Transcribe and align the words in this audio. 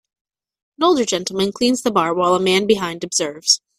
An 0.79 0.85
older 0.85 1.05
gentlemen 1.05 1.51
cleans 1.51 1.83
the 1.83 1.91
bar 1.91 2.11
while 2.15 2.33
a 2.33 2.39
man 2.39 2.65
behind 2.65 3.03
observes. 3.03 3.61